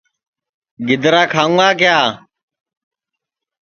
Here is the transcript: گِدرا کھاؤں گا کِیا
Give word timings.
گِدرا 0.87 1.23
کھاؤں 1.31 1.55
گا 1.59 1.69
کِیا 1.79 1.97